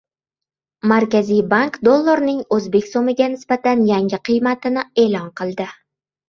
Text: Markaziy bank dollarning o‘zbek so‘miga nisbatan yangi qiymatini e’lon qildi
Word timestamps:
Markaziy 0.91 1.41
bank 1.51 1.77
dollarning 1.87 2.39
o‘zbek 2.57 2.87
so‘miga 2.95 3.29
nisbatan 3.35 3.85
yangi 3.91 4.21
qiymatini 4.31 4.87
e’lon 5.05 5.31
qildi 5.43 5.71